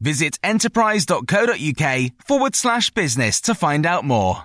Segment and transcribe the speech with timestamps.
[0.00, 4.44] Visit enterprise.co.uk forward slash business to find out more.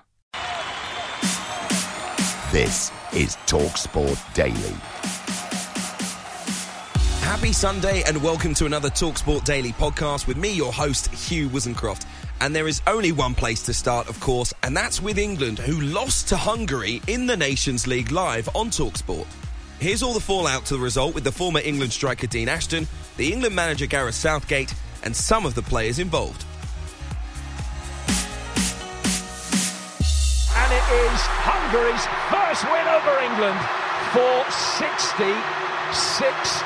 [2.51, 4.75] This is TalkSport Daily.
[7.21, 12.05] Happy Sunday and welcome to another Talksport Daily podcast with me, your host, Hugh Woozencroft.
[12.41, 15.81] And there is only one place to start, of course, and that's with England, who
[15.81, 19.25] lost to Hungary in the Nations League live on Talksport.
[19.79, 23.33] Here's all the fallout to the result with the former England striker Dean Ashton, the
[23.33, 24.73] England manager Gareth Southgate,
[25.03, 26.43] and some of the players involved.
[30.55, 33.59] And it is Hungary's first win over England
[34.13, 36.63] for 66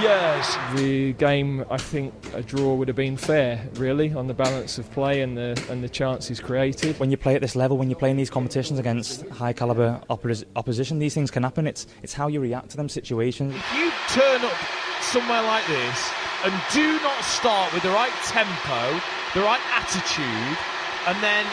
[0.00, 0.56] years.
[0.74, 4.90] The game, I think, a draw would have been fair, really, on the balance of
[4.92, 6.98] play and the and the chances created.
[6.98, 10.00] When you play at this level, when you play in these competitions against high caliber
[10.10, 11.66] oppos- opposition, these things can happen.
[11.66, 13.54] It's it's how you react to them situations.
[13.54, 14.56] If you turn up
[15.00, 16.10] somewhere like this
[16.44, 19.00] and do not start with the right tempo,
[19.34, 20.58] the right attitude,
[21.06, 21.46] and then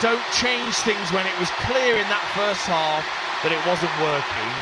[0.00, 3.02] don't change things when it was clear in that first half
[3.42, 4.52] that it wasn't working,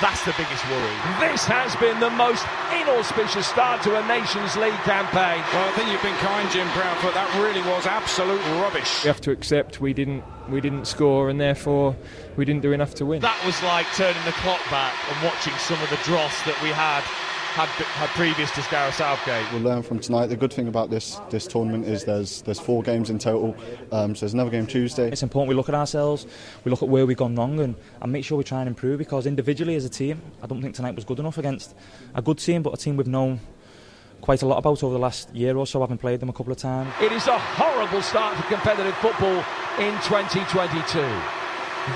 [0.00, 0.96] that's the biggest worry.
[1.20, 5.44] This has been the most inauspicious start to a Nations League campaign.
[5.52, 7.12] Well, I think you've been kind, Jim Proudfoot.
[7.12, 9.04] That really was absolute rubbish.
[9.04, 11.94] We have to accept we didn't we didn't score and therefore
[12.36, 13.20] we didn't do enough to win.
[13.20, 16.70] That was like turning the clock back and watching some of the dross that we
[16.70, 17.04] had
[17.50, 19.44] had, had previous to Gareth Southgate.
[19.52, 20.26] We'll learn from tonight.
[20.26, 23.56] The good thing about this this tournament is there's there's four games in total.
[23.90, 25.10] Um, so there's another game Tuesday.
[25.10, 26.26] It's important we look at ourselves,
[26.64, 28.98] we look at where we've gone wrong, and, and make sure we try and improve.
[28.98, 31.74] Because individually as a team, I don't think tonight was good enough against
[32.14, 33.40] a good team, but a team we've known
[34.20, 36.52] quite a lot about over the last year or so, having played them a couple
[36.52, 36.92] of times.
[37.00, 39.44] It is a horrible start to competitive football
[39.78, 41.00] in 2022.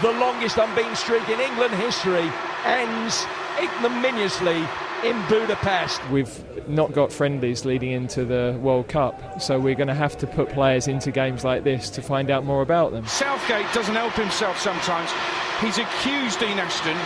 [0.02, 2.30] The longest unbeaten streak in England history
[2.64, 3.24] ends
[3.60, 4.66] ignominiously
[5.04, 6.00] in Budapest.
[6.10, 10.26] We've not got friendlies leading into the World Cup, so we're going to have to
[10.26, 13.06] put players into games like this to find out more about them.
[13.06, 15.10] Southgate doesn't help himself sometimes.
[15.60, 16.96] He's accused Dean Ashton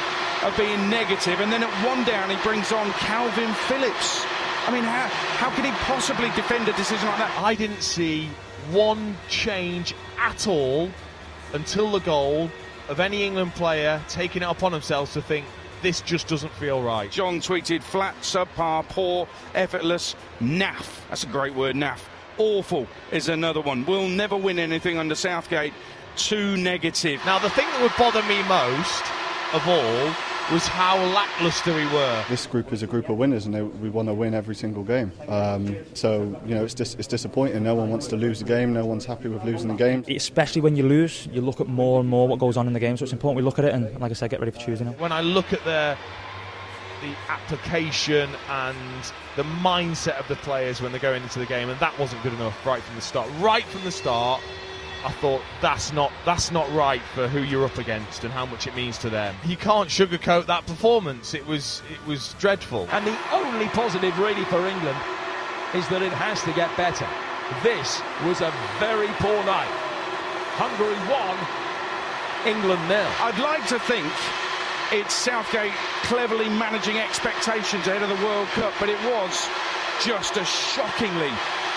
[0.46, 4.24] of being negative, and then at one down he brings on Kalvin Phillips.
[4.66, 5.08] I mean, how,
[5.38, 7.40] how can he possibly defend a decision like that?
[7.42, 8.28] I didn't see
[8.70, 10.88] one change at all
[11.52, 12.50] until the goal
[12.88, 15.46] of any England player taking it upon themselves to think
[15.82, 17.10] this just doesn't feel right.
[17.10, 21.00] John tweeted flat, subpar, poor, effortless, naff.
[21.08, 22.00] That's a great word, naff.
[22.38, 23.84] Awful is another one.
[23.84, 25.72] We'll never win anything under Southgate.
[26.16, 27.20] Too negative.
[27.24, 29.04] Now, the thing that would bother me most
[29.52, 30.14] of all
[30.52, 32.24] was how lackluster we were.
[32.28, 34.82] This group is a group of winners, and they, we want to win every single
[34.82, 35.12] game.
[35.28, 37.62] Um, so you know it's dis- it's disappointing.
[37.62, 38.72] No one wants to lose the game.
[38.72, 40.04] No one's happy with losing the game.
[40.08, 42.80] Especially when you lose, you look at more and more what goes on in the
[42.80, 42.96] game.
[42.96, 44.84] So it's important we look at it, and like I said, get ready for Tuesday
[44.84, 44.92] now.
[44.92, 45.96] When I look at the
[47.02, 51.78] the application and the mindset of the players when they're going into the game, and
[51.80, 53.28] that wasn't good enough right from the start.
[53.38, 54.40] Right from the start,
[55.04, 58.66] I thought that's not that's not right for who you're up against and how much
[58.66, 59.34] it means to them.
[59.44, 61.34] You can't sugarcoat that performance.
[61.34, 62.88] It was it was dreadful.
[62.90, 64.98] And the only positive really for England
[65.74, 67.06] is that it has to get better.
[67.62, 69.70] This was a very poor night.
[70.58, 71.36] Hungary won,
[72.44, 73.06] England nil.
[73.22, 74.10] I'd like to think
[74.90, 79.46] it's Southgate cleverly managing expectations ahead of the World Cup, but it was
[80.04, 81.30] just a shockingly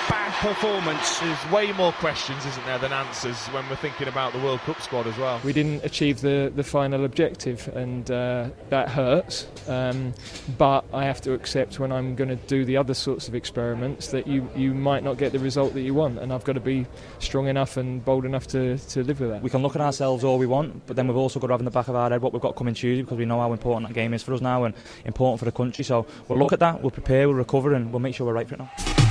[0.09, 1.19] bad performance.
[1.19, 4.81] There's way more questions, isn't there, than answers when we're thinking about the World Cup
[4.81, 5.39] squad as well.
[5.43, 9.47] We didn't achieve the, the final objective, and uh, that hurts.
[9.67, 10.13] Um,
[10.57, 14.07] but I have to accept when I'm going to do the other sorts of experiments
[14.07, 16.59] that you, you might not get the result that you want, and I've got to
[16.59, 16.85] be
[17.19, 19.41] strong enough and bold enough to, to live with that.
[19.41, 21.61] We can look at ourselves all we want, but then we've also got to have
[21.61, 23.51] in the back of our head what we've got coming Tuesday because we know how
[23.51, 24.73] important that game is for us now and
[25.05, 25.83] important for the country.
[25.83, 28.47] So we'll look at that, we'll prepare, we'll recover, and we'll make sure we're right
[28.47, 29.10] for it now.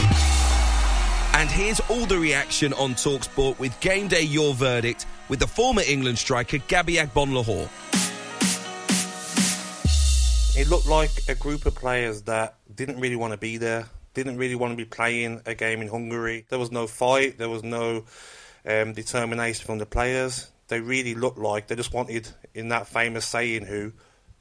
[1.40, 5.80] And here's all the reaction on Talksport with Game Day Your Verdict with the former
[5.80, 7.66] England striker Gabby Agbonlahor.
[10.54, 14.36] It looked like a group of players that didn't really want to be there, didn't
[14.36, 16.44] really want to be playing a game in Hungary.
[16.50, 18.04] There was no fight, there was no
[18.66, 20.50] um, determination from the players.
[20.68, 23.94] They really looked like they just wanted, in that famous saying, who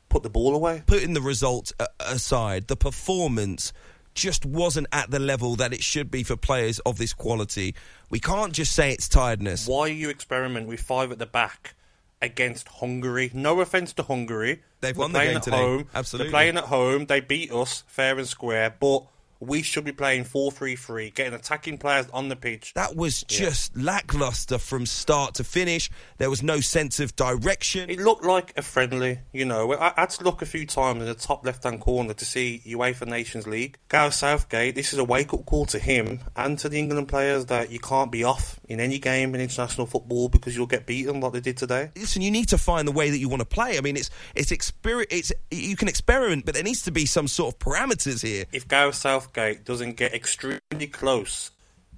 [0.10, 0.84] put the ball away.
[0.86, 3.72] Putting the result aside, the performance
[4.20, 7.74] just wasn't at the level that it should be for players of this quality.
[8.10, 9.68] We can't just say it's tiredness.
[9.68, 11.76] Why are you experiment with five at the back
[12.22, 13.32] against Hungary?
[13.34, 14.62] No offence to Hungary.
[14.82, 15.58] They've We're won the game at today.
[15.58, 15.88] Home.
[15.96, 16.26] Absolutely.
[16.26, 17.06] They're playing at home.
[17.06, 19.06] They beat us fair and square, but
[19.40, 22.74] we should be playing 4-3-3, getting attacking players on the pitch.
[22.74, 25.90] That was just lackluster from start to finish.
[26.18, 27.90] There was no sense of direction.
[27.90, 29.74] It looked like a friendly, you know.
[29.74, 32.62] I I had to look a few times in the top left-hand corner to see
[32.66, 33.78] UEFA Nations League.
[33.90, 37.72] Gareth Southgate, this is a wake-up call to him and to the England players that
[37.72, 41.34] you can't be off in any game in international football because you'll get beaten like
[41.34, 41.92] they did today.
[41.96, 43.78] Listen, you need to find the way that you want to play.
[43.78, 47.28] I mean, it's it's exper- it's you can experiment, but there needs to be some
[47.28, 48.46] sort of parameters here.
[48.52, 51.52] If Gareth Southgate doesn't get extremely close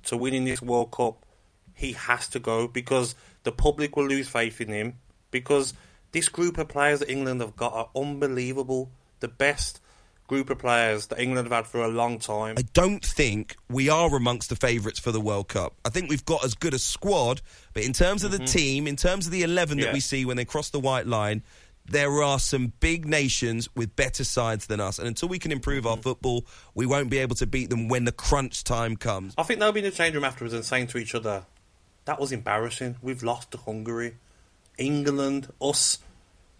[0.04, 1.26] to winning this World Cup,
[1.74, 4.96] he has to go because the public will lose faith in him.
[5.32, 5.74] Because
[6.12, 8.92] this group of players that England have got are unbelievable.
[9.20, 9.82] The best
[10.28, 12.56] group of players that England have had for a long time.
[12.58, 15.74] I don't think we are amongst the favourites for the World Cup.
[15.84, 17.42] I think we've got as good a squad,
[17.74, 18.46] but in terms of the mm-hmm.
[18.46, 21.44] team, in terms of the 11 that we see when they cross the white line,
[21.86, 25.00] there are some big nations with better sides than us.
[25.00, 26.02] And until we can improve our mm-hmm.
[26.02, 29.34] football, we won't be able to beat them when the crunch time comes.
[29.38, 31.46] I think they'll be in the change room afterwards and saying to each other,
[32.06, 32.98] "That was embarrassing.
[33.02, 34.18] We've lost to Hungary.
[34.78, 36.00] England, us,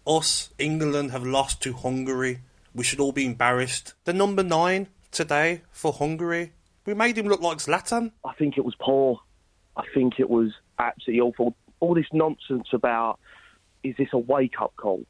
[0.06, 2.40] us, England have lost to Hungary.
[2.74, 6.52] We should all be embarrassed." The number nine today for Hungary,
[6.84, 8.12] we made him look like Zlatan.
[8.24, 9.20] I think it was poor.
[9.76, 11.54] I think it was absolutely awful.
[11.80, 13.18] All this nonsense about
[13.82, 15.04] is this a wake up call?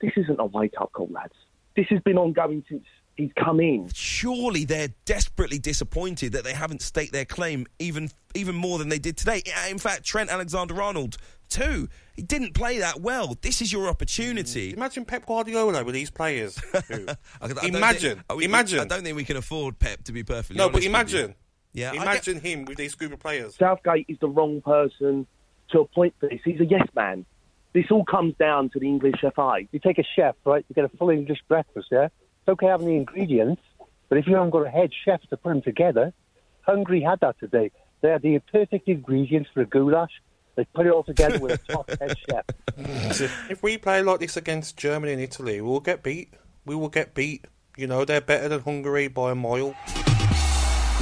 [0.00, 1.34] This isn't a wake up call, lads.
[1.76, 2.84] This has been ongoing since
[3.16, 3.88] he's come in.
[3.94, 8.98] Surely they're desperately disappointed that they haven't staked their claim even even more than they
[8.98, 9.42] did today.
[9.70, 11.16] In fact, Trent Alexander-Arnold
[11.48, 11.88] too.
[12.14, 13.36] He didn't play that well.
[13.40, 14.72] This is your opportunity.
[14.72, 14.76] Mm.
[14.76, 16.58] Imagine Pep Guardiola with these players.
[16.58, 17.06] Who-
[17.40, 18.80] I don't imagine, think- we- imagine.
[18.80, 21.34] I don't think we can afford Pep to be perfectly no, honest but imagine.
[21.72, 23.56] Yeah, I imagine him with these group of players.
[23.56, 25.26] Southgate is the wrong person
[25.70, 26.40] to appoint for this.
[26.44, 27.26] He's a yes man.
[27.74, 29.58] This all comes down to the English FA.
[29.72, 30.64] You take a chef, right?
[30.68, 32.04] You get a full English breakfast, yeah?
[32.04, 33.62] It's okay having the ingredients,
[34.08, 36.12] but if you haven't got a head chef to put them together,
[36.60, 37.72] Hungary had that today.
[38.00, 40.12] They had the perfect ingredients for a goulash.
[40.54, 42.44] They put it all together with a top head chef.
[43.50, 46.32] if we play like this against Germany and Italy, we'll get beat.
[46.64, 47.46] We will get beat.
[47.76, 49.74] You know, they're better than Hungary by a mile.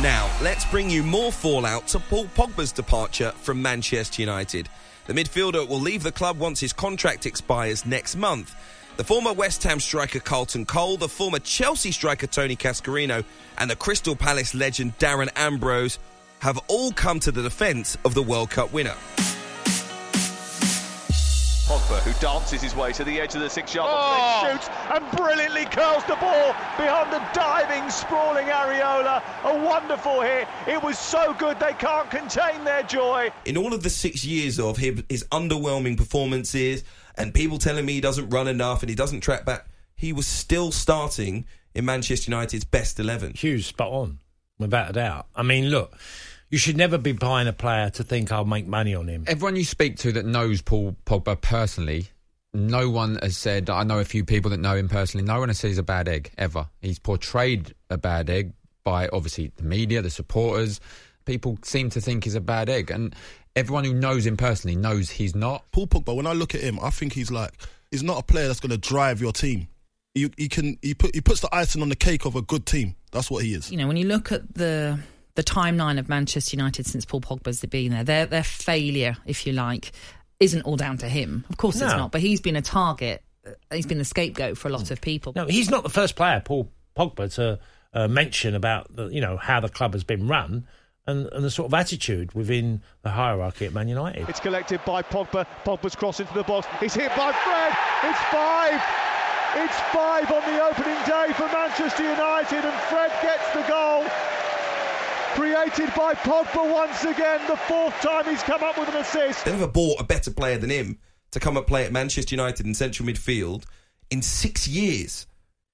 [0.01, 4.71] Now, let's bring you more fallout to Paul Pogba's departure from Manchester United.
[5.07, 8.55] The midfielder will leave the club once his contract expires next month.
[8.97, 13.25] The former West Ham striker Carlton Cole, the former Chelsea striker Tony Cascarino,
[13.59, 15.99] and the Crystal Palace legend Darren Ambrose
[16.41, 18.95] have all come to the defence of the World Cup winner.
[21.89, 24.47] Pogba, who dances his way to the edge of the six-yard box, Oh.
[24.47, 29.23] then shoots and brilliantly curls the ball behind the diving, sprawling Areola.
[29.45, 30.47] A wonderful hit.
[30.67, 33.31] It was so good they can't contain their joy.
[33.45, 36.85] in all of the six years of his, his underwhelming performances
[37.17, 40.27] and people telling me he doesn't run enough and he doesn't track back, he was
[40.27, 43.35] still starting in Manchester United's best 11.
[43.35, 44.19] Hughes spot on,
[44.59, 45.27] without a doubt.
[45.35, 45.97] I mean, look,
[46.53, 49.25] you should never be buying a player to think I'll make money on him.
[49.27, 52.09] Everyone you speak to that knows Paul Pogba personally,
[52.53, 53.71] no one has said.
[53.71, 55.25] I know a few people that know him personally.
[55.25, 56.69] No one has said he's a bad egg ever.
[56.83, 58.53] He's portrayed a bad egg
[58.85, 60.79] by obviously the media, the supporters.
[61.25, 63.17] People seem to think he's a bad egg, and
[63.57, 65.65] everyone who knows him personally knows he's not.
[65.73, 67.53] Paul Pogba, when I look at him, I think he's like
[67.91, 69.69] he's not a player that's going to drive your team.
[70.15, 72.67] He, he can he put he puts the icing on the cake of a good
[72.67, 72.95] team.
[73.11, 73.71] That's what he is.
[73.71, 74.99] You know, when you look at the
[75.35, 79.53] the timeline of Manchester United since Paul Pogba's been there, their their failure, if you
[79.53, 79.93] like,
[80.41, 81.45] isn't all down to him.
[81.51, 82.13] Of course, it's not.
[82.13, 83.23] But he's been a target.
[83.47, 85.33] uh, He's been the scapegoat for a lot of people.
[85.35, 87.59] No, he's not the first player, Paul Pogba, to
[87.95, 90.67] uh, mention about the, you know how the club has been run
[91.07, 94.29] and, and the sort of attitude within the hierarchy at Man United.
[94.29, 95.47] It's collected by Pogba.
[95.65, 96.67] Pogba's cross into the box.
[96.81, 97.73] He's hit by Fred.
[98.05, 98.81] It's five.
[99.55, 104.05] It's five on the opening day for Manchester United, and Fred gets the goal.
[105.35, 109.45] Created by Pogba once again, the fourth time he's come up with an assist.
[109.45, 110.99] They never bought a better player than him
[111.31, 113.65] to come and play at Manchester United in central midfield
[114.11, 115.27] in six years.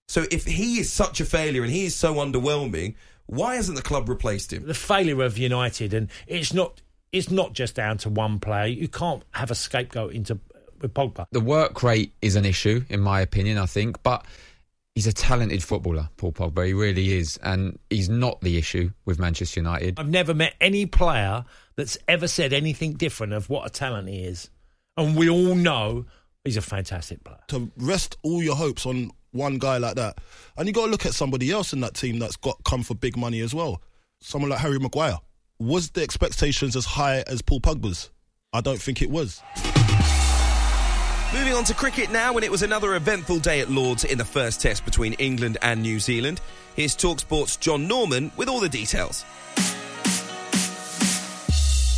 [0.07, 2.95] So if he is such a failure and he is so underwhelming,
[3.29, 4.67] Why hasn't the club replaced him?
[4.67, 6.81] The failure of United, and it's not
[7.13, 8.67] it's not just down to one player.
[8.67, 10.41] You can't have a scapegoat into
[10.81, 11.27] with Pogba.
[11.31, 14.25] The work rate is an issue, in my opinion, I think, but
[14.99, 16.67] he's a talented footballer, Paul Pogba.
[16.67, 17.39] He really is.
[17.45, 19.97] And he's not the issue with Manchester United.
[19.97, 21.45] I've never met any player
[21.77, 24.51] that's ever said anything different of what a talent he is.
[24.97, 26.07] And we all know
[26.43, 27.39] he's a fantastic player.
[27.47, 30.19] To rest all your hopes on one guy like that.
[30.57, 32.97] And you got to look at somebody else in that team that's got come for
[32.97, 33.81] big money as well.
[34.21, 35.19] Someone like Harry Maguire.
[35.61, 38.11] Was the expectations as high as Paul Pogba's?
[38.53, 39.41] I don't think it was.
[41.35, 44.25] Moving on to cricket now, when it was another eventful day at Lords in the
[44.25, 46.41] first test between England and New Zealand.
[46.75, 49.27] Here's Talksport's John Norman with all the details.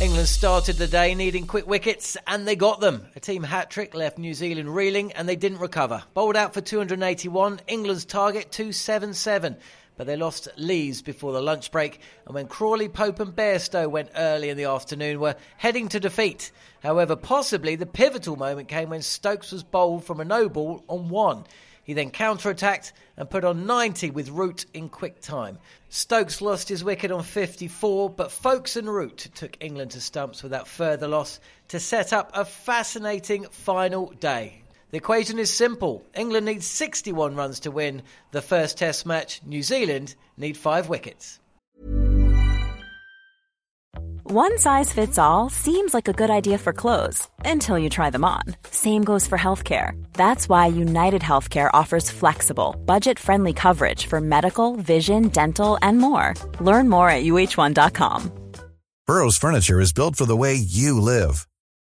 [0.01, 3.07] England started the day needing quick wickets, and they got them.
[3.15, 6.03] A team hat trick left New Zealand reeling, and they didn't recover.
[6.13, 9.55] Bowled out for 281, England's target 277
[10.01, 11.99] but they lost Lees before the lunch break.
[12.25, 16.51] And when Crawley, Pope, and Bairstow went early in the afternoon, were heading to defeat.
[16.81, 21.09] However, possibly the pivotal moment came when Stokes was bowled from a no ball on
[21.09, 21.45] one.
[21.83, 25.59] He then counter-attacked and put on 90 with Root in quick time.
[25.89, 30.67] Stokes lost his wicket on 54, but Foakes and Root took England to stumps without
[30.67, 34.60] further loss to set up a fascinating final day.
[34.91, 36.05] The equation is simple.
[36.13, 39.41] England needs 61 runs to win the first Test match.
[39.45, 41.39] New Zealand need five wickets.
[44.23, 48.23] One size fits all seems like a good idea for clothes until you try them
[48.23, 48.43] on.
[48.69, 49.91] Same goes for healthcare.
[50.13, 56.33] That's why United Healthcare offers flexible, budget friendly coverage for medical, vision, dental, and more.
[56.61, 58.31] Learn more at uh1.com.
[59.05, 61.45] Burrow's Furniture is built for the way you live.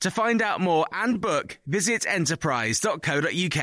[0.00, 3.56] To find out more and book, visit enterprise.co.uk.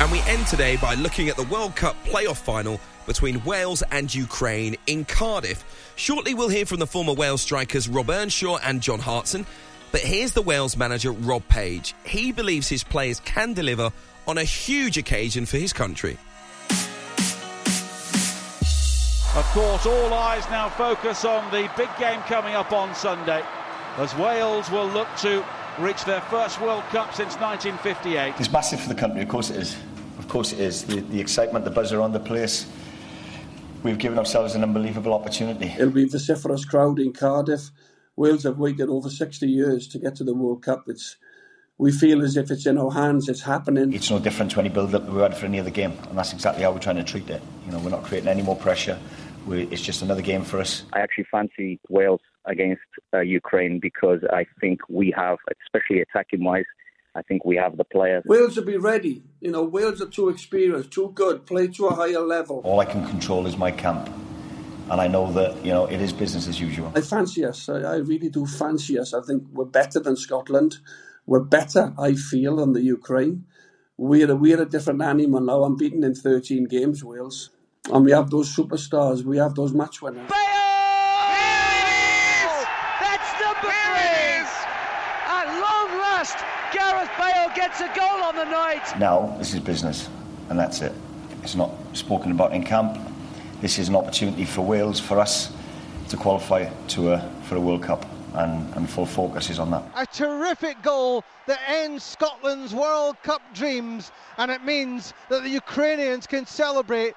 [0.00, 4.12] And we end today by looking at the World Cup playoff final between Wales and
[4.12, 5.92] Ukraine in Cardiff.
[5.94, 9.46] Shortly, we'll hear from the former Wales strikers Rob Earnshaw and John Hartson.
[9.92, 11.94] But here's the Wales manager Rob Page.
[12.04, 13.92] He believes his players can deliver
[14.26, 16.18] on a huge occasion for his country.
[19.36, 23.44] Of course, all eyes now focus on the big game coming up on Sunday
[23.98, 25.44] as Wales will look to
[25.78, 28.34] reach their first World Cup since 1958.
[28.38, 29.76] It's massive for the country, of course it is.
[30.18, 30.84] Of course it is.
[30.84, 32.66] The, the excitement, the buzz around the place.
[33.82, 35.66] We've given ourselves an unbelievable opportunity.
[35.66, 37.70] It'll be a vociferous crowd in Cardiff.
[38.16, 40.84] Wales have waited over 60 years to get to the World Cup.
[40.88, 41.16] It's
[41.78, 43.92] we feel as if it's in our hands, it's happening.
[43.92, 46.32] It's no different to any build up we had for any other game, and that's
[46.32, 47.42] exactly how we're trying to treat it.
[47.66, 48.98] You know, we're not creating any more pressure.
[49.46, 50.84] We, it's just another game for us.
[50.94, 52.82] I actually fancy Wales against
[53.14, 56.64] uh, Ukraine because I think we have, especially attacking wise,
[57.14, 58.24] I think we have the players.
[58.26, 59.22] Wales will be ready.
[59.40, 62.60] You know, Wales are too experienced, too good, play to a higher level.
[62.64, 64.10] All I can control is my camp.
[64.90, 66.92] And I know that, you know, it is business as usual.
[66.94, 67.68] I fancy us.
[67.68, 69.14] I, I really do fancy us.
[69.14, 70.78] I think we're better than Scotland.
[71.26, 73.46] We're better, I feel, than the Ukraine.
[73.96, 75.64] We're a, we're a different animal now.
[75.64, 77.50] I'm beaten in 13 games, Wales.
[77.92, 79.24] And we have those superstars.
[79.24, 80.30] We have those match winners.
[83.00, 84.44] That's number three.
[85.26, 86.36] At long last,
[86.72, 88.96] Gareth Bale gets a goal on the night.
[88.96, 90.08] Now, this is business,
[90.50, 90.92] and that's it.
[91.42, 92.96] It's not spoken about in camp.
[93.60, 95.52] This is an opportunity for Wales, for us,
[96.10, 99.82] to qualify to a, for a World Cup, and, and full focus is on that.
[99.96, 106.24] A terrific goal that ends Scotland's World Cup dreams, and it means that the Ukrainians
[106.24, 107.14] can celebrate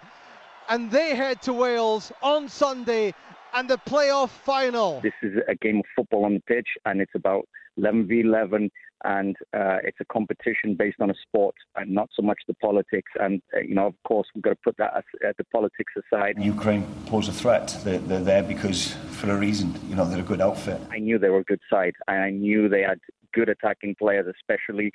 [0.67, 3.13] and they head to Wales on Sunday
[3.53, 4.99] and the playoff final.
[5.01, 8.71] This is a game of football on the pitch, and it's about 11 v 11.
[9.03, 13.11] And uh, it's a competition based on a sport and not so much the politics.
[13.19, 15.93] And uh, you know, of course, we've got to put that as, uh, the politics
[15.97, 16.35] aside.
[16.37, 17.77] Ukraine pose a threat.
[17.83, 19.73] They're, they're there because for a reason.
[19.89, 20.79] You know, they're a good outfit.
[20.91, 22.99] I knew they were a good side, and I knew they had
[23.33, 24.91] good attacking players, especially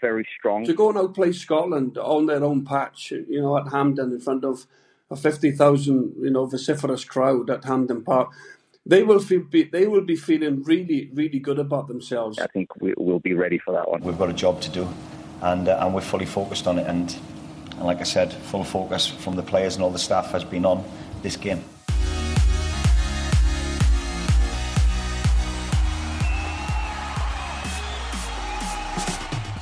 [0.00, 0.64] very strong.
[0.64, 4.44] To go and outplay Scotland on their own patch, you know, at Hampden in front
[4.44, 4.66] of
[5.10, 8.30] a fifty thousand, you know, vociferous crowd at Hampden Park
[8.86, 12.38] they will feel be, they will be feeling really really good about themselves.
[12.38, 14.00] I think we, will be ready for that one.
[14.00, 14.88] We've got a job to do,
[15.42, 16.86] and uh, and we're fully focused on it.
[16.86, 17.14] And,
[17.72, 20.64] and like I said, full focus from the players and all the staff has been
[20.64, 20.84] on
[21.22, 21.64] this game.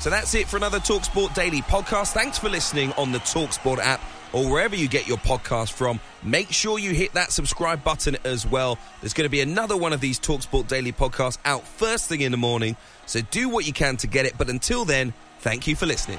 [0.00, 2.12] So that's it for another Talksport Daily podcast.
[2.12, 4.02] Thanks for listening on the Talksport app
[4.34, 6.00] or wherever you get your podcast from.
[6.22, 8.78] Make sure you hit that subscribe button as well.
[9.00, 12.32] There's going to be another one of these Talksport Daily podcasts out first thing in
[12.32, 12.76] the morning.
[13.06, 14.34] So do what you can to get it.
[14.36, 16.18] But until then, thank you for listening.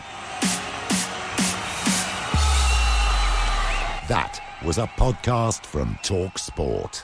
[4.07, 7.03] That was a podcast from Talksport.